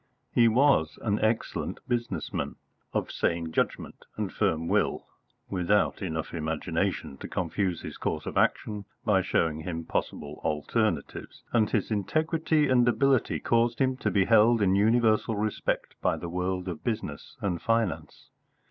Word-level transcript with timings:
He 0.33 0.47
was 0.47 0.97
an 1.03 1.19
excellent 1.19 1.79
business 1.87 2.33
man, 2.33 2.55
of 2.91 3.11
sane 3.11 3.51
judgment 3.51 4.03
and 4.17 4.33
firm 4.33 4.67
will, 4.67 5.05
without 5.47 6.01
enough 6.01 6.33
imagination 6.33 7.17
to 7.17 7.27
confuse 7.27 7.81
his 7.81 7.97
course 7.97 8.25
of 8.25 8.35
action 8.35 8.85
by 9.05 9.21
showing 9.21 9.59
him 9.59 9.85
possible 9.85 10.41
alternatives; 10.43 11.43
and 11.53 11.69
his 11.69 11.91
integrity 11.91 12.67
and 12.67 12.87
ability 12.89 13.39
caused 13.41 13.77
him 13.77 13.95
to 13.97 14.09
be 14.09 14.25
held 14.25 14.59
in 14.59 14.75
universal 14.75 15.35
respect 15.35 15.93
by 16.01 16.17
the 16.17 16.29
world 16.29 16.67
of 16.67 16.83
business 16.83 17.37
and 17.39 17.61
finance. 17.61 18.31